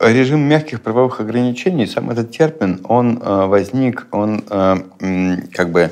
Режим 0.00 0.40
мягких 0.40 0.80
правовых 0.80 1.20
ограничений, 1.20 1.86
сам 1.86 2.10
этот 2.10 2.30
термин, 2.30 2.80
он 2.84 3.18
э, 3.22 3.46
возник, 3.46 4.06
он 4.10 4.42
э, 4.48 4.76
как 5.52 5.70
бы 5.70 5.90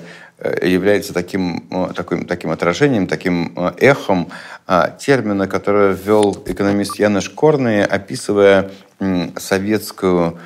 является 0.63 1.13
таким, 1.13 1.69
таким, 1.95 2.27
таким 2.27 2.51
отражением, 2.51 3.07
таким 3.07 3.53
эхом 3.79 4.29
термина, 4.99 5.47
который 5.49 5.95
ввел 5.95 6.43
экономист 6.47 6.99
Януш 6.99 7.29
Корный, 7.31 7.85
описывая 7.85 8.71
советскую 9.37 10.39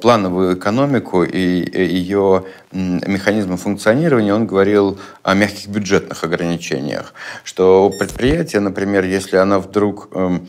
плановую 0.00 0.56
экономику 0.56 1.24
и 1.24 1.40
ее 1.40 2.44
механизмы 2.72 3.56
функционирования, 3.56 4.32
он 4.32 4.46
говорил 4.46 4.98
о 5.24 5.34
мягких 5.34 5.68
бюджетных 5.68 6.22
ограничениях. 6.22 7.12
Что 7.42 7.90
предприятие, 7.90 8.60
например, 8.60 9.04
если 9.04 9.36
оно 9.38 9.58
вдруг 9.58 10.08
эм, 10.14 10.46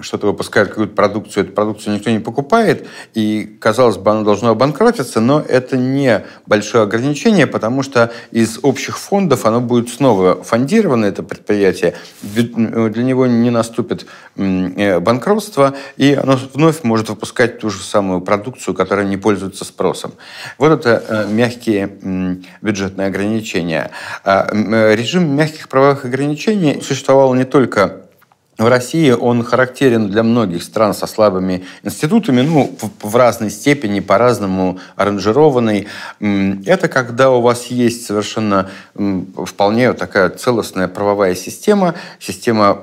что-то 0.00 0.26
выпускает 0.28 0.68
какую-то 0.68 0.94
продукцию, 0.94 1.44
эту 1.44 1.52
продукцию 1.52 1.94
никто 1.94 2.10
не 2.10 2.20
покупает, 2.20 2.86
и, 3.14 3.56
казалось 3.60 3.96
бы, 3.96 4.10
оно 4.10 4.22
должно 4.22 4.50
обанкротиться, 4.50 5.20
но 5.20 5.40
это 5.40 5.76
не 5.76 6.24
большое 6.46 6.84
ограничение, 6.84 7.46
потому 7.46 7.82
что 7.82 8.12
из 8.30 8.60
общих 8.62 8.98
фондов 8.98 9.46
оно 9.46 9.60
будет 9.60 9.88
снова 9.88 10.42
фондировано, 10.42 11.06
это 11.06 11.22
предприятие, 11.22 11.94
для 12.22 13.02
него 13.02 13.26
не 13.26 13.50
наступит 13.50 14.06
э, 14.36 15.00
банкротство, 15.00 15.74
и 15.96 16.14
оно 16.14 16.38
вновь 16.54 16.84
может 16.84 17.08
выпускать 17.08 17.58
ту 17.58 17.70
же 17.70 17.82
самую 17.82 18.20
продукцию, 18.20 18.74
которая 18.74 19.06
не 19.06 19.16
пользуется 19.16 19.64
спросом. 19.64 20.12
Вот 20.58 20.72
это 20.72 21.02
э, 21.08 21.26
мягкие 21.28 22.40
бюджетные 22.60 23.08
ограничения. 23.08 23.90
А, 24.24 24.48
э, 24.52 24.94
режим 24.94 25.34
мягких 25.34 25.68
правовых 25.68 26.04
ограничений 26.04 26.80
существовал 26.80 27.34
не 27.34 27.44
только 27.44 28.09
в 28.60 28.68
России 28.68 29.10
он 29.10 29.42
характерен 29.42 30.10
для 30.10 30.22
многих 30.22 30.62
стран 30.62 30.92
со 30.92 31.06
слабыми 31.06 31.64
институтами, 31.82 32.42
ну, 32.42 32.70
в, 32.78 33.10
в 33.10 33.16
разной 33.16 33.50
степени, 33.50 34.00
по-разному 34.00 34.78
аранжированный. 34.96 35.88
Это 36.20 36.88
когда 36.88 37.30
у 37.30 37.40
вас 37.40 37.66
есть 37.66 38.04
совершенно 38.04 38.68
вполне 38.94 39.94
такая 39.94 40.28
целостная 40.28 40.88
правовая 40.88 41.34
система, 41.34 41.94
система 42.18 42.82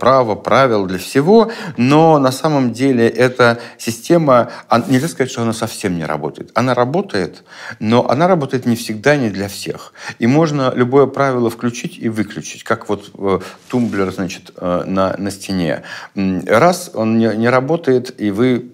права, 0.00 0.34
правил 0.34 0.86
для 0.86 0.98
всего, 0.98 1.52
но 1.76 2.18
на 2.18 2.32
самом 2.32 2.72
деле 2.72 3.08
эта 3.08 3.60
система, 3.78 4.50
нельзя 4.88 5.06
сказать, 5.06 5.30
что 5.30 5.42
она 5.42 5.52
совсем 5.52 5.96
не 5.96 6.04
работает. 6.04 6.50
Она 6.54 6.74
работает, 6.74 7.44
но 7.78 8.10
она 8.10 8.26
работает 8.26 8.66
не 8.66 8.74
всегда, 8.74 9.16
не 9.16 9.30
для 9.30 9.46
всех. 9.46 9.92
И 10.18 10.26
можно 10.26 10.72
любое 10.74 11.06
правило 11.06 11.50
включить 11.50 11.98
и 11.98 12.08
выключить, 12.08 12.64
как 12.64 12.88
вот 12.88 13.10
э, 13.16 13.38
тумблер, 13.68 14.10
значит, 14.10 14.50
э, 14.56 14.82
на 14.86 15.03
на, 15.18 15.30
стене. 15.30 15.82
Раз 16.14 16.90
он 16.94 17.18
не, 17.18 17.34
не 17.36 17.48
работает, 17.48 18.14
и 18.20 18.30
вы 18.30 18.70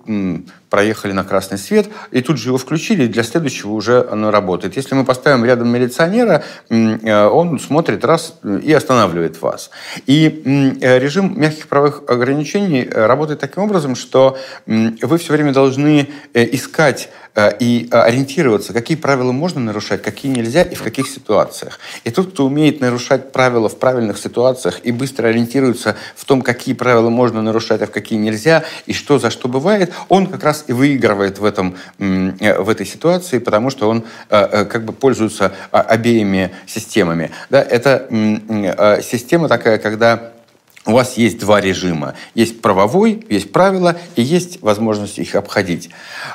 проехали 0.71 1.13
на 1.13 1.25
красный 1.25 1.59
свет, 1.59 1.89
и 2.13 2.23
тут 2.23 2.39
же 2.39 2.49
его 2.49 2.59
включили, 2.59 3.05
и 3.05 3.09
для 3.09 3.25
следующего 3.25 3.73
уже 3.73 4.07
оно 4.11 4.31
работает. 4.31 4.77
Если 4.77 4.95
мы 4.95 5.05
поставим 5.05 5.45
рядом 5.45 5.69
милиционера, 5.69 6.45
э, 6.69 7.27
он 7.27 7.59
смотрит 7.59 8.05
раз 8.05 8.35
и 8.63 8.73
останавливает 8.73 9.43
вас. 9.43 9.71
И 10.07 10.43
э, 10.81 10.99
режим 10.99 11.39
мягких 11.39 11.67
правовых 11.67 12.03
ограничений 12.07 12.89
э, 12.89 13.07
работает 13.07 13.41
таким 13.41 13.65
образом, 13.65 13.97
что 13.97 14.39
вы 14.67 15.19
все 15.19 15.33
время 15.33 15.53
должны 15.53 16.09
искать 16.35 17.11
и 17.59 17.89
ориентироваться, 17.91 18.73
какие 18.73 18.97
правила 18.97 19.33
можно 19.33 19.61
нарушать, 19.61 20.03
какие 20.03 20.31
нельзя 20.31 20.63
и 20.63 20.75
в 20.75 20.83
каких 20.83 21.09
ситуациях. 21.09 21.79
И 22.05 22.11
тот, 22.11 22.33
кто 22.33 22.47
умеет 22.47 22.81
нарушать 22.81 23.33
правила 23.33 23.69
в 23.69 23.79
правильных 23.79 24.19
ситуациях 24.19 24.81
и 24.83 24.93
быстро 24.93 25.29
ориентируется 25.29 25.97
в 26.15 26.25
том, 26.25 26.43
какие 26.43 26.75
правила 26.75 27.09
можно 27.09 27.43
нарушать, 27.43 27.83
а 27.83 27.87
в 27.87 27.91
какие 27.91 28.19
нельзя, 28.19 28.65
и 28.87 28.93
что 28.93 29.19
за 29.19 29.31
что 29.31 29.49
бывает, 29.49 29.93
он 30.09 30.27
как 30.27 30.45
раз 30.45 30.60
и 30.67 30.73
выигрывает 30.73 31.39
в, 31.39 31.45
этом, 31.45 31.77
э, 31.99 32.61
в 32.61 32.69
этой 32.69 32.87
ситуации, 32.87 33.39
потому 33.39 33.71
что 33.71 33.89
он 33.89 34.05
э, 34.29 34.49
э, 34.53 34.65
как 34.65 34.85
бы 34.85 34.93
пользуется 34.93 35.53
а, 35.73 35.81
обеими 35.81 36.51
системами. 36.67 37.31
Да, 37.51 37.63
это 37.63 38.09
система 39.03 39.49
такая, 39.49 39.79
когда 39.79 40.33
у 40.87 40.93
вас 40.93 41.19
есть 41.19 41.39
два 41.39 41.61
режима. 41.61 42.15
Есть 42.35 42.63
правовой, 42.63 43.27
есть 43.29 43.53
правила, 43.53 43.97
и 44.17 44.23
есть 44.23 44.63
возможность 44.63 45.19
их 45.19 45.35
обходить. 45.35 45.91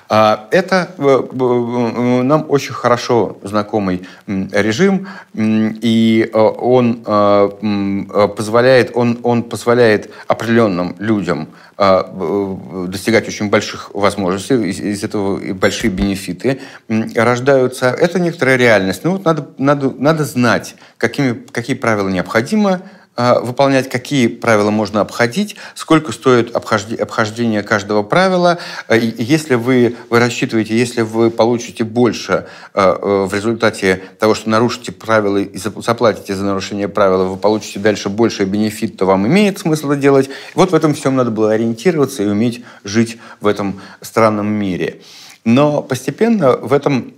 А, 0.08 0.48
это 0.52 0.94
нам 0.98 2.46
очень 2.48 2.74
хорошо 2.74 3.40
знакомый 3.42 4.08
режим, 4.28 5.08
и 5.34 6.30
он 6.34 8.06
позволяет, 8.38 8.92
он, 8.94 9.20
он 9.24 9.44
позволяет 9.44 10.12
определенным 10.28 10.96
людям 11.00 11.50
достигать 11.78 13.28
очень 13.28 13.50
больших 13.50 13.90
возможностей, 13.94 14.70
из 14.70 15.04
этого 15.04 15.38
большие 15.54 15.90
бенефиты 15.90 16.62
рождаются. 16.88 17.88
Это 17.88 18.20
некоторая 18.20 18.58
реальность. 18.58 19.02
Ну 19.04 19.14
вот 19.14 19.26
надо, 19.26 19.50
надо, 19.58 19.90
надо 19.90 20.24
знать, 20.24 20.76
какими, 20.98 21.34
какие 21.34 21.76
правила 21.76 22.10
необходимо 22.10 22.82
выполнять, 23.18 23.90
какие 23.90 24.28
правила 24.28 24.72
можно 24.72 25.02
обходить, 25.02 25.56
сколько 25.74 26.12
стоит 26.12 26.54
обхождение 26.56 27.64
каждого 27.64 28.04
правила. 28.04 28.58
А, 28.88 28.96
если 28.96 29.56
вы, 29.56 29.96
вы 30.10 30.20
рассчитываете, 30.20 30.78
если 30.78 31.02
вы 31.02 31.32
получите 31.32 31.84
больше 31.84 32.48
а, 32.74 33.26
в 33.26 33.34
результате 33.34 34.02
того, 34.20 34.36
что 34.36 34.50
нарушите 34.50 34.92
правила 34.92 35.38
и 35.38 35.58
заплатите 35.58 36.36
за 36.36 36.44
нарушение 36.44 36.88
правил, 36.88 37.30
вы 37.30 37.38
получите 37.38 37.80
дальше 37.80 38.10
больше 38.10 38.44
бенефит, 38.44 38.98
то 38.98 39.06
вам 39.06 39.26
имеет 39.28 39.60
смысл 39.60 39.92
это 39.92 40.02
делать. 40.02 40.30
Вот 40.54 40.72
в 40.72 40.76
этом 40.76 40.94
всем 40.94 41.16
надо 41.16 41.32
было 41.32 41.54
ориентироваться 41.54 42.24
и 42.24 42.28
уметь 42.28 42.64
жить 42.84 43.18
в 43.40 43.48
этом 43.48 43.80
странном 44.02 44.48
мире. 44.48 45.00
Но 45.46 45.82
постепенно 45.82 46.58
в 46.58 46.74
этом 46.74 47.14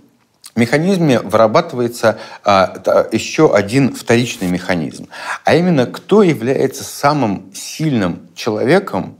механизме 0.58 1.20
вырабатывается 1.20 2.18
а, 2.44 3.08
еще 3.12 3.54
один 3.54 3.94
вторичный 3.94 4.48
механизм, 4.48 5.08
а 5.44 5.54
именно 5.54 5.86
кто 5.86 6.22
является 6.22 6.84
самым 6.84 7.52
сильным 7.54 8.28
человеком, 8.34 9.18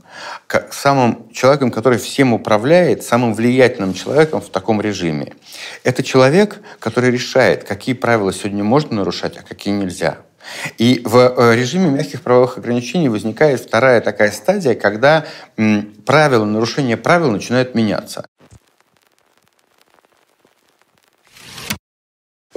самым 0.71 1.31
человеком, 1.31 1.71
который 1.71 1.97
всем 1.97 2.33
управляет, 2.33 3.03
самым 3.03 3.33
влиятельным 3.33 3.93
человеком 3.93 4.41
в 4.41 4.49
таком 4.49 4.81
режиме. 4.81 5.33
Это 5.83 6.03
человек, 6.03 6.59
который 6.79 7.11
решает, 7.11 7.63
какие 7.63 7.95
правила 7.95 8.33
сегодня 8.33 8.63
можно 8.63 8.97
нарушать, 8.97 9.37
а 9.37 9.41
какие 9.41 9.73
нельзя. 9.73 10.17
И 10.77 11.01
в 11.05 11.17
э, 11.17 11.55
режиме 11.55 11.89
мягких 11.89 12.21
правовых 12.21 12.57
ограничений 12.57 13.09
возникает 13.09 13.59
вторая 13.59 14.01
такая 14.01 14.31
стадия, 14.31 14.73
когда 14.73 15.25
правила, 16.05 16.45
нарушение 16.45 16.97
правил 16.97 17.31
начинают 17.31 17.75
меняться. 17.75 18.25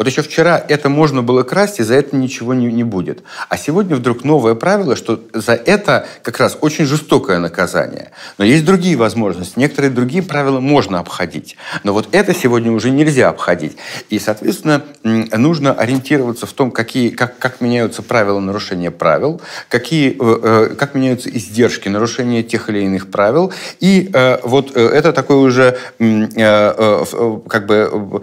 Вот 0.03 0.09
еще 0.09 0.23
вчера 0.23 0.61
это 0.69 0.89
можно 0.89 1.23
было 1.23 1.45
красть, 1.45 1.79
и 1.79 1.85
за 1.85 1.95
это 1.95 2.17
ничего 2.17 2.55
не, 2.55 2.67
не 2.67 2.83
будет. 2.83 3.23
А 3.49 3.57
сегодня 3.57 3.95
вдруг 3.95 4.25
новое 4.25 4.57
правило, 4.57 4.97
что 4.97 5.23
за 5.33 5.53
это 5.53 6.09
как 6.25 6.41
раз 6.41 6.59
очень 6.61 6.87
жестокое 6.87 7.39
наказание. 7.39 8.11
Но 8.37 8.45
есть 8.45 8.65
другие 8.65 8.97
возможности. 8.97 9.61
Некоторые 9.61 9.93
другие 9.93 10.25
правила 10.25 10.59
можно 10.59 10.99
обходить. 10.99 11.57
Но 11.85 11.93
вот 11.93 12.09
это 12.11 12.35
сегодня 12.35 12.73
уже 12.73 12.91
нельзя 12.91 13.29
обходить. 13.29 13.77
И, 14.11 14.19
соответственно, 14.19 14.83
нужно 15.05 15.73
ориентироваться 15.73 16.47
в 16.47 16.53
том, 16.53 16.73
какие, 16.73 17.11
как, 17.11 17.39
как 17.39 17.61
меняются 17.61 18.03
правила 18.03 18.41
нарушения 18.41 18.91
правил, 18.91 19.41
какие, 19.69 20.17
э, 20.19 20.41
э, 20.43 20.75
как 20.75 20.97
меняются 20.97 21.31
издержки 21.31 21.89
нарушения 21.89 22.43
тех 22.43 22.69
или 22.69 22.81
иных 22.81 23.09
правил. 23.09 23.53
И 23.79 24.11
э, 24.13 24.39
вот 24.43 24.75
это 24.75 25.13
такое 25.13 25.37
уже 25.37 25.79
как 25.97 27.67
бы 27.67 28.21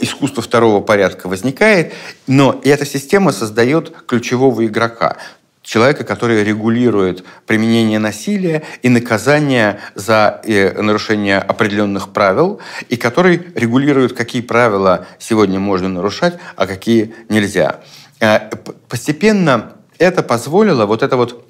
искусство 0.00 0.42
второго 0.42 0.80
порядка 0.80 1.03
порядка 1.04 1.28
возникает, 1.28 1.92
но 2.26 2.60
эта 2.64 2.86
система 2.86 3.32
создает 3.32 3.92
ключевого 4.06 4.64
игрока 4.64 5.18
человека, 5.62 6.04
который 6.04 6.42
регулирует 6.42 7.24
применение 7.46 7.98
насилия 7.98 8.62
и 8.82 8.88
наказание 8.88 9.80
за 9.94 10.40
э, 10.44 10.80
нарушение 10.80 11.38
определенных 11.38 12.12
правил, 12.12 12.60
и 12.88 12.96
который 12.96 13.42
регулирует, 13.54 14.14
какие 14.14 14.40
правила 14.40 15.06
сегодня 15.18 15.58
можно 15.60 15.88
нарушать, 15.88 16.38
а 16.56 16.66
какие 16.66 17.14
нельзя. 17.28 17.80
Э, 18.20 18.50
постепенно 18.88 19.72
это 19.98 20.22
позволило, 20.22 20.86
вот 20.86 21.02
это 21.02 21.16
вот 21.16 21.44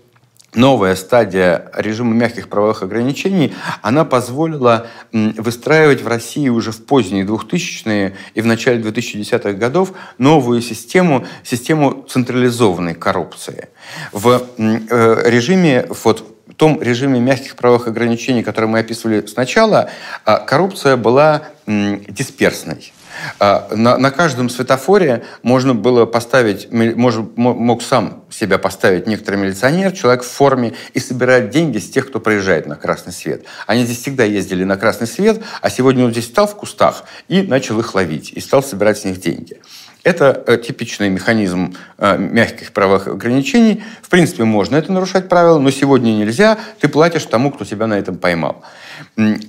новая 0.54 0.94
стадия 0.96 1.70
режима 1.74 2.14
мягких 2.14 2.48
правовых 2.48 2.82
ограничений, 2.82 3.54
она 3.82 4.04
позволила 4.04 4.86
выстраивать 5.12 6.02
в 6.02 6.08
России 6.08 6.48
уже 6.48 6.72
в 6.72 6.84
поздние 6.84 7.24
2000-е 7.24 8.16
и 8.34 8.40
в 8.40 8.46
начале 8.46 8.80
2010-х 8.82 9.52
годов 9.52 9.92
новую 10.18 10.60
систему, 10.62 11.26
систему 11.42 12.04
централизованной 12.08 12.94
коррупции. 12.94 13.68
В 14.12 14.42
э, 14.58 15.30
режиме, 15.30 15.86
вот, 16.04 16.24
в 16.46 16.54
том 16.54 16.80
режиме 16.80 17.20
мягких 17.20 17.56
правовых 17.56 17.88
ограничений, 17.88 18.42
который 18.42 18.66
мы 18.66 18.78
описывали 18.80 19.24
сначала, 19.26 19.90
а, 20.24 20.38
коррупция 20.38 20.96
была 20.96 21.48
дисперсной. 21.66 22.92
А, 23.38 23.68
на, 23.72 23.98
на 23.98 24.10
каждом 24.10 24.48
светофоре 24.48 25.24
можно 25.42 25.74
было 25.74 26.06
поставить, 26.06 26.70
мож, 26.70 27.16
мог 27.36 27.82
сам 27.82 28.24
себя 28.30 28.58
поставить 28.58 29.06
некоторый 29.06 29.36
милиционер, 29.36 29.92
человек 29.92 30.22
в 30.22 30.28
форме, 30.28 30.74
и 30.92 31.00
собирать 31.00 31.50
деньги 31.50 31.78
с 31.78 31.90
тех, 31.90 32.08
кто 32.08 32.20
проезжает 32.20 32.66
на 32.66 32.76
красный 32.76 33.12
свет. 33.12 33.44
Они 33.66 33.84
здесь 33.84 34.00
всегда 34.00 34.24
ездили 34.24 34.64
на 34.64 34.76
красный 34.76 35.06
свет, 35.06 35.42
а 35.60 35.70
сегодня 35.70 36.04
он 36.04 36.12
здесь 36.12 36.26
стал 36.26 36.46
в 36.46 36.56
кустах 36.56 37.04
и 37.28 37.42
начал 37.42 37.78
их 37.80 37.94
ловить, 37.94 38.32
и 38.32 38.40
стал 38.40 38.62
собирать 38.62 38.98
с 38.98 39.04
них 39.04 39.20
деньги. 39.20 39.60
Это 40.04 40.44
э, 40.46 40.58
типичный 40.58 41.08
механизм 41.08 41.74
э, 41.96 42.18
мягких 42.18 42.72
правовых 42.72 43.08
ограничений. 43.08 43.82
В 44.02 44.10
принципе, 44.10 44.44
можно 44.44 44.76
это 44.76 44.92
нарушать 44.92 45.30
правила, 45.30 45.58
но 45.58 45.70
сегодня 45.70 46.10
нельзя. 46.10 46.58
Ты 46.78 46.88
платишь 46.88 47.24
тому, 47.24 47.50
кто 47.50 47.64
тебя 47.64 47.86
на 47.86 47.94
этом 47.94 48.18
поймал. 48.18 48.62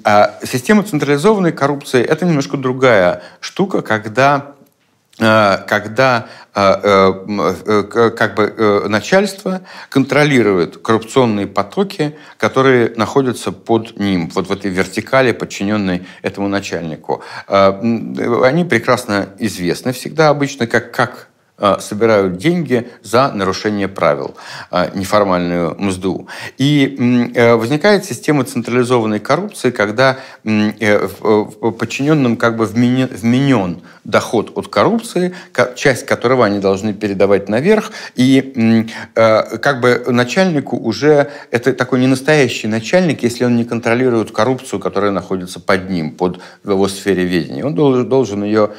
А 0.05 0.39
система 0.43 0.83
централизованной 0.83 1.51
коррупции– 1.51 2.01
это 2.03 2.25
немножко 2.25 2.55
другая 2.55 3.21
штука, 3.41 3.81
когда 3.81 4.54
когда 5.17 6.27
э, 6.53 6.59
э, 6.59 8.11
как 8.17 8.35
бы 8.35 8.85
начальство 8.89 9.61
контролирует 9.89 10.77
коррупционные 10.77 11.47
потоки, 11.47 12.17
которые 12.37 12.93
находятся 12.97 13.51
под 13.51 13.97
ним, 13.97 14.29
вот 14.33 14.47
в 14.47 14.51
этой 14.51 14.71
вертикали, 14.71 15.31
подчиненной 15.31 16.05
этому 16.21 16.49
начальнику. 16.49 17.23
Они 17.47 18.65
прекрасно 18.65 19.29
известны 19.39 19.93
всегда 19.93 20.29
обычно 20.29 20.67
как, 20.67 20.91
как 20.91 21.29
Э, 21.34 21.34
собирают 21.79 22.37
деньги 22.37 22.89
за 23.01 23.31
нарушение 23.31 23.87
правил, 23.87 24.35
э, 24.71 24.89
неформальную 24.93 25.75
мзду. 25.79 26.27
И 26.57 27.31
э, 27.33 27.55
возникает 27.55 28.03
система 28.03 28.43
централизованной 28.43 29.19
коррупции, 29.19 29.71
когда 29.71 30.17
подчиненным 30.43 32.37
как 32.37 32.57
бы 32.57 32.65
вменен, 32.65 33.81
доход 34.03 34.51
от 34.55 34.67
коррупции, 34.67 35.33
часть 35.75 36.05
которого 36.05 36.45
они 36.45 36.59
должны 36.59 36.93
передавать 36.93 37.49
наверх, 37.49 37.91
и 38.15 38.85
как 39.15 39.81
бы 39.81 40.03
начальнику 40.07 40.77
уже 40.77 41.31
это 41.49 41.73
такой 41.73 41.99
не 41.99 42.07
настоящий 42.07 42.67
начальник, 42.67 43.23
если 43.23 43.45
он 43.45 43.55
не 43.55 43.65
контролирует 43.65 44.31
коррупцию, 44.31 44.79
которая 44.79 45.11
находится 45.11 45.59
под 45.59 45.89
ним, 45.89 46.11
под 46.11 46.39
его 46.63 46.87
сфере 46.87 47.25
ведения. 47.25 47.65
Он 47.65 47.73
должен 47.73 48.43
ее 48.43 48.71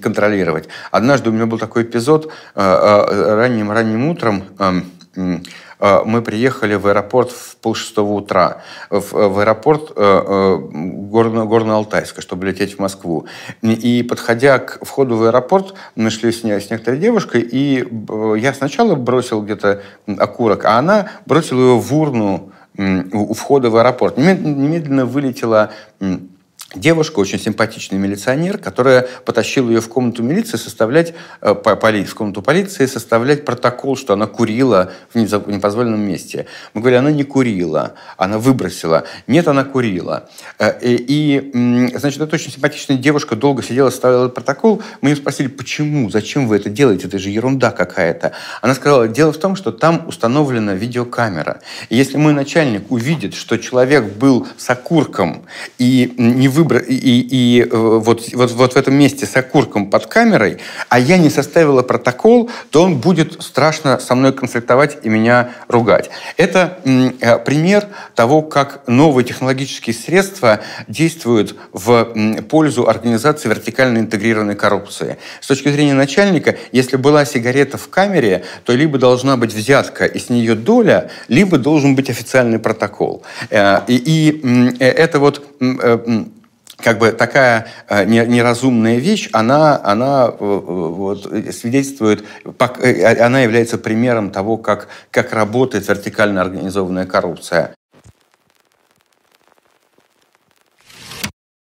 контролировать. 0.00 0.68
Однажды 0.92 1.30
у 1.30 1.32
меня 1.32 1.46
был 1.46 1.58
такой 1.58 1.82
эпизод, 1.82 2.17
эпизод. 2.18 2.32
Э, 2.54 4.10
утром 4.10 4.44
эм, 4.58 5.44
э, 5.80 6.00
мы 6.04 6.22
приехали 6.22 6.74
в 6.74 6.86
аэропорт 6.86 7.30
в 7.30 7.56
полшестого 7.56 8.12
утра, 8.12 8.62
в, 8.90 9.12
в 9.12 9.38
аэропорт 9.38 9.92
э, 9.96 10.58
Горно, 10.60 11.40
Горно-Алтайска, 11.40 12.20
чтобы 12.20 12.46
лететь 12.46 12.76
в 12.76 12.78
Москву. 12.78 13.26
И 13.62 14.02
подходя 14.02 14.58
к 14.58 14.84
входу 14.84 15.16
в 15.16 15.24
аэропорт, 15.24 15.74
мы 15.96 16.04
нашли 16.04 16.32
с, 16.32 16.42
с 16.42 16.70
некоторой 16.70 16.98
девушкой, 17.00 17.42
и 17.42 17.86
я 18.36 18.54
сначала 18.54 18.94
бросил 18.94 19.42
где-то 19.42 19.82
окурок, 20.06 20.64
а 20.64 20.78
она 20.78 21.08
бросила 21.26 21.60
его 21.60 21.80
в 21.80 21.94
урну 21.94 22.52
у 22.78 23.34
входа 23.34 23.70
в 23.70 23.76
аэропорт. 23.76 24.18
Немедленно 24.18 25.04
вылетела 25.04 25.72
девушка, 26.74 27.18
очень 27.20 27.38
симпатичный 27.38 27.98
милиционер, 27.98 28.58
которая 28.58 29.08
потащила 29.24 29.70
ее 29.70 29.80
в 29.80 29.88
комнату 29.88 30.22
милиции 30.22 30.58
составлять, 30.58 31.14
э, 31.40 31.54
в 31.54 32.14
комнату 32.14 32.42
полиции 32.42 32.84
составлять 32.84 33.46
протокол, 33.46 33.96
что 33.96 34.12
она 34.12 34.26
курила 34.26 34.92
в 35.14 35.18
непозволенном 35.18 36.00
месте. 36.00 36.46
Мы 36.74 36.82
говорили, 36.82 36.98
она 36.98 37.10
не 37.10 37.24
курила, 37.24 37.94
она 38.18 38.38
выбросила. 38.38 39.04
Нет, 39.26 39.48
она 39.48 39.64
курила. 39.64 40.28
Э, 40.58 40.78
и, 40.82 40.96
и 41.08 41.96
значит, 41.96 42.20
это 42.20 42.34
очень 42.34 42.52
симпатичная 42.52 42.98
девушка 42.98 43.34
долго 43.34 43.62
сидела, 43.62 43.88
ставила 43.88 44.28
протокол. 44.28 44.82
Мы 45.00 45.10
ее 45.10 45.16
спросили, 45.16 45.48
почему, 45.48 46.10
зачем 46.10 46.48
вы 46.48 46.56
это 46.56 46.68
делаете, 46.68 47.06
это 47.06 47.18
же 47.18 47.30
ерунда 47.30 47.70
какая-то. 47.70 48.32
Она 48.60 48.74
сказала, 48.74 49.08
дело 49.08 49.32
в 49.32 49.38
том, 49.38 49.56
что 49.56 49.72
там 49.72 50.06
установлена 50.06 50.74
видеокамера. 50.74 51.60
И 51.88 51.96
если 51.96 52.18
мой 52.18 52.34
начальник 52.34 52.90
увидит, 52.92 53.34
что 53.34 53.56
человек 53.56 54.04
был 54.04 54.46
с 54.58 54.68
окурком 54.68 55.46
и 55.78 56.12
не 56.18 56.57
выбор... 56.58 56.78
и, 56.78 56.94
и 56.94 57.62
э, 57.62 57.66
вот, 57.70 58.28
вот, 58.34 58.50
вот 58.50 58.74
в 58.74 58.76
этом 58.76 58.94
месте 58.94 59.26
с 59.26 59.36
окурком 59.36 59.90
под 59.90 60.06
камерой, 60.06 60.58
а 60.88 60.98
я 60.98 61.16
не 61.16 61.30
составила 61.30 61.82
протокол, 61.82 62.50
то 62.70 62.82
он 62.82 62.98
будет 62.98 63.42
страшно 63.42 63.98
со 63.98 64.14
мной 64.14 64.32
конфликтовать 64.32 64.98
и 65.04 65.08
меня 65.08 65.50
ругать. 65.68 66.10
Это 66.36 66.78
э, 66.84 67.38
пример 67.38 67.86
того, 68.14 68.42
как 68.42 68.82
новые 68.86 69.24
технологические 69.24 69.94
средства 69.94 70.60
действуют 70.88 71.56
в 71.72 72.42
пользу 72.48 72.88
организации 72.88 73.48
вертикально 73.48 73.98
интегрированной 73.98 74.56
коррупции. 74.56 75.16
С 75.40 75.46
точки 75.46 75.68
зрения 75.68 75.94
начальника, 75.94 76.56
если 76.72 76.96
была 76.96 77.24
сигарета 77.24 77.78
в 77.78 77.88
камере, 77.88 78.44
то 78.64 78.74
либо 78.74 78.98
должна 78.98 79.36
быть 79.36 79.54
взятка 79.54 80.04
и 80.06 80.18
с 80.18 80.28
нее 80.28 80.54
доля, 80.54 81.10
либо 81.28 81.58
должен 81.58 81.94
быть 81.94 82.10
официальный 82.10 82.58
протокол. 82.58 83.22
Э, 83.50 83.80
и, 83.86 83.96
и 83.96 84.76
это 84.80 85.20
вот 85.20 85.44
как 86.82 86.98
бы 86.98 87.10
такая 87.12 87.66
э, 87.88 88.04
неразумная 88.04 88.98
вещь, 88.98 89.28
она, 89.32 89.80
она 89.82 90.28
э, 90.28 90.34
вот, 90.38 91.24
свидетельствует, 91.52 92.24
э, 92.44 93.24
она 93.24 93.40
является 93.40 93.78
примером 93.78 94.30
того, 94.30 94.56
как, 94.56 94.88
как 95.10 95.32
работает 95.32 95.88
вертикально 95.88 96.40
организованная 96.40 97.06
коррупция. 97.06 97.74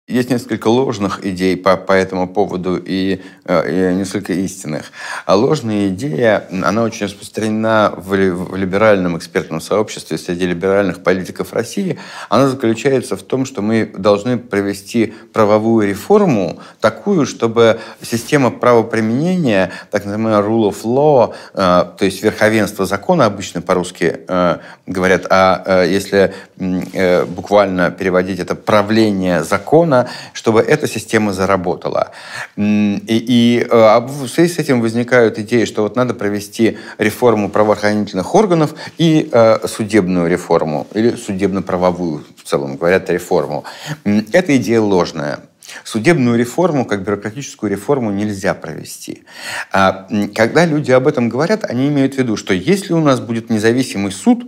Есть 0.07 0.29
несколько 0.29 0.69
ложных 0.69 1.25
идей 1.25 1.57
по, 1.57 1.79
по 1.79 1.93
этому 1.93 2.29
поводу 2.29 2.77
и, 2.77 3.23
э, 3.47 3.93
и 3.93 3.95
несколько 3.95 4.35
истинных. 4.35 4.93
А 5.25 5.35
ложная 5.35 5.89
идея, 5.89 6.47
она 6.51 6.83
очень 6.83 7.07
распространена 7.07 7.95
в, 7.97 8.11
в 8.11 8.55
либеральном 8.55 9.17
экспертном 9.17 9.63
сообществе 9.63 10.19
среди 10.19 10.45
либеральных 10.45 11.03
политиков 11.03 11.55
России. 11.55 11.99
Она 12.29 12.49
заключается 12.49 13.17
в 13.17 13.23
том, 13.23 13.47
что 13.47 13.63
мы 13.63 13.91
должны 13.97 14.37
провести 14.37 15.15
правовую 15.33 15.89
реформу 15.89 16.61
такую, 16.81 17.25
чтобы 17.25 17.81
система 18.03 18.51
правоприменения, 18.51 19.73
так 19.91 20.05
называемая 20.05 20.43
rule 20.43 20.69
of 20.69 20.83
law, 20.83 21.35
э, 21.55 21.97
то 21.97 22.05
есть 22.05 22.23
верховенство 22.23 22.85
закона, 22.85 23.25
обычно 23.25 23.63
по-русски 23.63 24.21
э, 24.29 24.59
говорят, 24.85 25.27
а 25.31 25.83
если 25.83 26.35
буквально 26.57 27.91
переводить 27.91 28.39
это 28.39 28.55
правление 28.55 29.43
закона, 29.43 30.09
чтобы 30.33 30.61
эта 30.61 30.87
система 30.87 31.33
заработала. 31.33 32.13
И, 32.57 33.01
и 33.09 33.67
а 33.71 34.01
в 34.01 34.29
связи 34.29 34.53
с 34.53 34.59
этим 34.59 34.81
возникают 34.81 35.39
идеи, 35.39 35.65
что 35.65 35.83
вот 35.83 35.97
надо 35.97 36.15
провести 36.15 36.79
реформу 36.99 37.49
правоохранительных 37.49 38.35
органов 38.35 38.75
и 38.99 39.29
э, 39.31 39.67
судебную 39.67 40.29
реформу, 40.29 40.87
или 40.95 41.17
судебно-правовую, 41.17 42.25
в 42.37 42.43
целом 42.49 42.77
говорят, 42.77 43.11
реформу. 43.11 43.65
Эта 44.05 44.57
идея 44.57 44.81
ложная. 44.81 45.41
Судебную 45.83 46.39
реформу, 46.39 46.85
как 46.85 47.03
бюрократическую 47.03 47.71
реформу, 47.71 48.11
нельзя 48.11 48.55
провести. 48.55 49.25
А, 49.73 50.07
когда 50.35 50.67
люди 50.67 50.93
об 50.93 51.09
этом 51.09 51.29
говорят, 51.29 51.65
они 51.65 51.89
имеют 51.89 52.15
в 52.15 52.19
виду, 52.19 52.37
что 52.37 52.55
если 52.55 52.93
у 52.93 53.01
нас 53.01 53.21
будет 53.21 53.51
независимый 53.51 54.13
суд, 54.13 54.45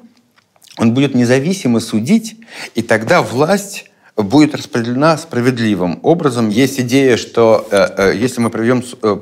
он 0.78 0.94
будет 0.94 1.14
независимо 1.14 1.80
судить, 1.80 2.36
и 2.74 2.82
тогда 2.82 3.22
власть 3.22 3.90
будет 4.16 4.54
распределена 4.54 5.16
справедливым 5.16 6.00
образом. 6.02 6.48
Есть 6.48 6.80
идея, 6.80 7.16
что 7.16 7.66
э, 7.70 7.88
э, 7.96 8.16
если 8.16 8.40
мы 8.40 8.50
проведем 8.50 8.82
э, 9.02 9.18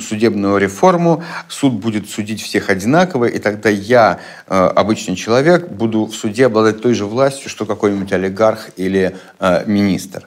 судебную 0.00 0.58
реформу, 0.58 1.22
суд 1.48 1.74
будет 1.74 2.08
судить 2.10 2.42
всех 2.42 2.68
одинаково, 2.68 3.24
и 3.24 3.38
тогда 3.38 3.70
я, 3.70 4.18
обычный 4.46 5.16
человек, 5.16 5.70
буду 5.70 6.04
в 6.04 6.14
суде 6.14 6.46
обладать 6.46 6.82
той 6.82 6.92
же 6.92 7.06
властью, 7.06 7.48
что 7.48 7.64
какой-нибудь 7.64 8.12
олигарх 8.12 8.68
или 8.76 9.16
министр. 9.64 10.26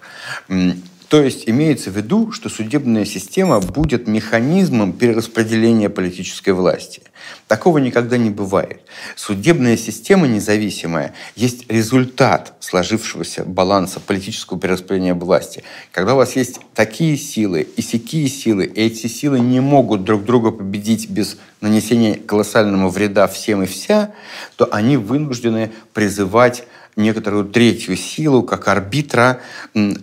То 1.12 1.22
есть 1.22 1.44
имеется 1.50 1.92
в 1.92 1.98
виду, 1.98 2.32
что 2.32 2.48
судебная 2.48 3.04
система 3.04 3.60
будет 3.60 4.08
механизмом 4.08 4.94
перераспределения 4.94 5.90
политической 5.90 6.52
власти. 6.52 7.02
Такого 7.50 7.80
никогда 7.80 8.18
не 8.18 8.30
бывает. 8.30 8.80
Судебная 9.18 9.76
система 9.76 10.26
независимая 10.28 11.14
есть 11.36 11.70
результат 11.70 12.54
сложившегося 12.62 13.44
баланса 13.44 14.00
политического 14.00 14.58
перераспределения 14.58 15.14
власти. 15.14 15.66
Когда 15.92 16.14
у 16.14 16.18
вас 16.18 16.38
есть 16.38 16.62
такие 16.74 17.18
силы 17.18 17.68
и 17.76 17.82
сякие 17.82 18.30
силы, 18.30 18.64
и 18.64 18.82
эти 18.82 19.08
силы 19.08 19.42
не 19.42 19.60
могут 19.60 20.06
друг 20.06 20.24
друга 20.24 20.52
победить 20.52 21.10
без 21.10 21.38
нанесения 21.60 22.16
колоссального 22.16 22.90
вреда 22.90 23.28
всем 23.28 23.64
и 23.64 23.66
вся, 23.66 24.14
то 24.56 24.70
они 24.72 24.96
вынуждены 24.96 25.74
призывать 25.94 26.64
некоторую 26.96 27.46
третью 27.46 27.96
силу, 27.96 28.44
как 28.44 28.68
арбитра, 28.68 29.40
и, 29.74 29.96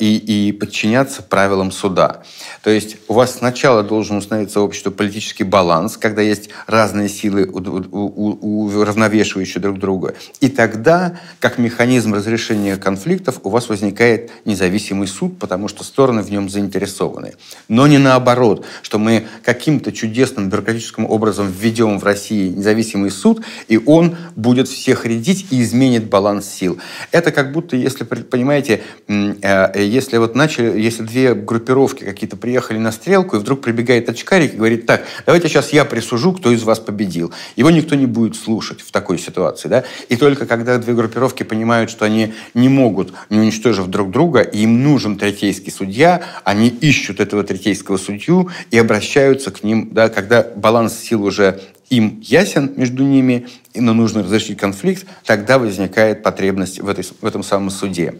и 0.00 0.52
подчиняться 0.52 1.22
правилам 1.22 1.72
суда. 1.72 2.22
То 2.62 2.70
есть 2.70 2.96
у 3.08 3.14
вас 3.14 3.36
сначала 3.36 3.82
должен 3.82 4.16
установиться 4.16 4.60
общество 4.60 4.90
политический 4.90 5.44
баланс, 5.44 5.96
когда 5.96 6.22
есть 6.22 6.50
разные 6.66 7.08
силы, 7.08 7.46
уравновешивающие 7.46 9.60
друг 9.60 9.78
друга. 9.78 10.14
И 10.40 10.48
тогда, 10.48 11.18
как 11.40 11.58
механизм 11.58 12.14
разрешения 12.14 12.76
конфликтов, 12.76 13.40
у 13.42 13.50
вас 13.50 13.68
возникает 13.68 14.30
независимый 14.44 15.08
суд, 15.08 15.38
потому 15.38 15.68
что 15.68 15.84
стороны 15.84 16.22
в 16.22 16.30
нем 16.30 16.48
заинтересованы. 16.48 17.34
Но 17.68 17.86
не 17.86 17.98
наоборот, 17.98 18.64
что 18.82 18.98
мы 18.98 19.26
каким-то 19.44 19.92
чудесным 19.92 20.48
бюрократическим 20.48 21.06
образом 21.06 21.50
введем 21.50 21.98
в 21.98 22.04
России 22.04 22.48
независимый 22.48 23.10
суд, 23.10 23.42
и 23.68 23.80
он 23.84 24.16
будет 24.36 24.68
всех 24.68 25.06
рядить 25.06 25.46
и 25.50 25.62
изменит 25.62 26.08
баланс 26.08 26.35
сил. 26.42 26.78
Это 27.12 27.32
как 27.32 27.52
будто, 27.52 27.76
если, 27.76 28.04
понимаете, 28.04 28.82
э, 29.08 29.82
если 29.82 30.18
вот 30.18 30.34
начали, 30.34 30.80
если 30.80 31.02
две 31.02 31.34
группировки 31.34 32.04
какие-то 32.04 32.36
приехали 32.36 32.78
на 32.78 32.92
стрелку, 32.92 33.36
и 33.36 33.38
вдруг 33.38 33.60
прибегает 33.60 34.08
очкарик 34.08 34.54
и 34.54 34.56
говорит, 34.56 34.86
так, 34.86 35.04
давайте 35.24 35.48
сейчас 35.48 35.72
я 35.72 35.84
присужу, 35.84 36.32
кто 36.32 36.50
из 36.50 36.62
вас 36.62 36.78
победил. 36.78 37.32
Его 37.56 37.70
никто 37.70 37.94
не 37.94 38.06
будет 38.06 38.36
слушать 38.36 38.80
в 38.80 38.90
такой 38.90 39.18
ситуации. 39.18 39.68
Да? 39.68 39.84
И 40.08 40.16
только 40.16 40.46
когда 40.46 40.78
две 40.78 40.94
группировки 40.94 41.42
понимают, 41.42 41.90
что 41.90 42.04
они 42.04 42.34
не 42.54 42.68
могут, 42.68 43.12
не 43.30 43.38
уничтожив 43.38 43.86
друг 43.86 44.10
друга, 44.10 44.40
и 44.40 44.60
им 44.60 44.82
нужен 44.82 45.16
третейский 45.16 45.72
судья, 45.72 46.22
они 46.44 46.68
ищут 46.68 47.20
этого 47.20 47.42
третейского 47.42 47.96
судью 47.96 48.50
и 48.70 48.78
обращаются 48.78 49.50
к 49.50 49.62
ним, 49.62 49.90
да, 49.92 50.08
когда 50.08 50.42
баланс 50.42 50.98
сил 50.98 51.24
уже 51.24 51.60
им 51.90 52.20
ясен 52.22 52.72
между 52.76 53.04
ними, 53.04 53.46
но 53.74 53.94
нужно 53.94 54.22
разрешить 54.22 54.58
конфликт, 54.58 55.06
тогда 55.24 55.58
возникает 55.58 56.22
потребность 56.22 56.80
в, 56.80 56.88
этой, 56.88 57.04
в 57.04 57.24
этом 57.24 57.42
самом 57.42 57.70
суде. 57.70 58.14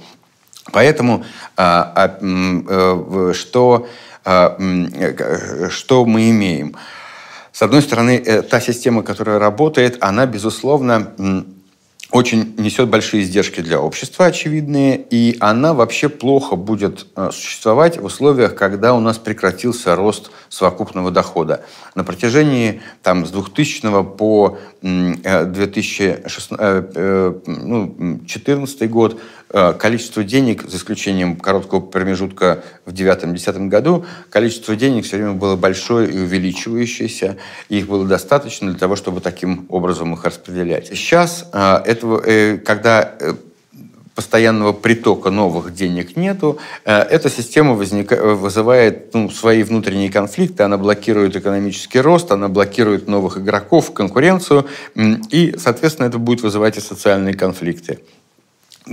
Поэтому 0.72 1.24
что, 1.56 3.86
что 5.70 6.04
мы 6.04 6.30
имеем? 6.30 6.76
С 7.56 7.62
одной 7.62 7.80
стороны, 7.80 8.22
э, 8.22 8.42
та 8.42 8.60
система, 8.60 9.02
которая 9.02 9.38
работает, 9.38 9.96
она, 10.00 10.26
безусловно, 10.26 11.14
очень 12.12 12.54
несет 12.56 12.88
большие 12.88 13.24
издержки 13.24 13.60
для 13.60 13.80
общества, 13.80 14.26
очевидные, 14.26 14.96
и 14.96 15.36
она 15.40 15.74
вообще 15.74 16.08
плохо 16.08 16.54
будет 16.54 17.06
э, 17.16 17.30
существовать 17.32 17.98
в 17.98 18.04
условиях, 18.04 18.54
когда 18.54 18.94
у 18.94 19.00
нас 19.00 19.18
прекратился 19.18 19.96
рост 19.96 20.30
совокупного 20.48 21.10
дохода. 21.10 21.64
На 21.94 22.04
протяжении 22.04 22.80
там, 23.02 23.26
с 23.26 23.30
2000 23.30 24.04
по 24.16 24.56
2014 24.82 26.52
э, 26.58 27.34
ну, 27.46 28.88
год 28.88 29.20
Э, 29.48 29.72
количество 29.72 30.24
денег, 30.24 30.68
за 30.68 30.76
исключением 30.76 31.36
короткого 31.36 31.78
промежутка 31.78 32.64
в 32.84 32.92
2009-2010 32.92 33.68
году, 33.68 34.04
количество 34.28 34.74
денег 34.74 35.04
все 35.04 35.18
время 35.18 35.34
было 35.34 35.54
большое 35.54 36.10
и 36.10 36.18
увеличивающееся. 36.18 37.36
Их 37.68 37.86
было 37.86 38.04
достаточно 38.04 38.68
для 38.68 38.78
того, 38.78 38.96
чтобы 38.96 39.20
таким 39.20 39.66
образом 39.68 40.14
их 40.14 40.24
распределять. 40.24 40.88
Сейчас, 40.88 41.48
э, 41.52 41.82
этого, 41.96 42.22
э, 42.24 42.58
когда 42.58 43.14
постоянного 44.14 44.72
притока 44.72 45.30
новых 45.30 45.74
денег 45.74 46.16
нету, 46.16 46.58
эта 46.84 47.28
система 47.28 47.74
возника... 47.74 48.16
вызывает 48.34 49.12
ну, 49.12 49.28
свои 49.28 49.62
внутренние 49.62 50.10
конфликты, 50.10 50.62
она 50.62 50.78
блокирует 50.78 51.36
экономический 51.36 52.00
рост, 52.00 52.32
она 52.32 52.48
блокирует 52.48 53.08
новых 53.08 53.36
игроков, 53.36 53.92
конкуренцию, 53.92 54.64
и, 55.30 55.54
соответственно, 55.58 56.06
это 56.06 56.16
будет 56.18 56.40
вызывать 56.40 56.78
и 56.78 56.80
социальные 56.80 57.34
конфликты. 57.34 57.98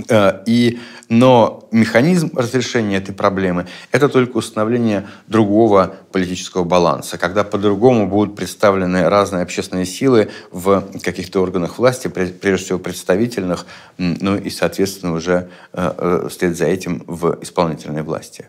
Э, 0.08 0.42
и, 0.46 0.80
но 1.08 1.68
механизм 1.70 2.36
разрешения 2.36 2.96
этой 2.96 3.14
проблемы– 3.14 3.66
это 3.92 4.08
только 4.08 4.38
установление 4.38 5.06
другого 5.28 5.94
политического 6.10 6.64
баланса, 6.64 7.16
когда 7.16 7.44
по-другому 7.44 8.08
будут 8.08 8.34
представлены 8.34 9.08
разные 9.08 9.42
общественные 9.42 9.86
силы 9.86 10.30
в 10.50 10.84
каких-то 11.00 11.40
органах 11.40 11.78
власти, 11.78 12.08
прежде 12.08 12.64
всего 12.64 12.78
представительных, 12.78 13.66
ну 13.98 14.36
и, 14.36 14.50
соответственно, 14.50 15.12
уже 15.12 15.48
э, 15.72 15.92
э, 15.96 16.28
вслед 16.28 16.56
за 16.56 16.66
этим 16.66 17.04
в 17.06 17.38
исполнительной 17.40 18.02
власти. 18.02 18.48